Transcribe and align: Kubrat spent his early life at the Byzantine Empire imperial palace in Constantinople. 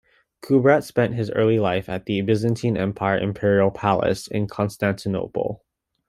Kubrat 0.43 0.83
spent 0.83 1.13
his 1.13 1.29
early 1.29 1.59
life 1.59 1.87
at 1.87 2.05
the 2.07 2.21
Byzantine 2.21 2.75
Empire 2.75 3.19
imperial 3.19 3.69
palace 3.69 4.25
in 4.27 4.47
Constantinople. 4.47 5.63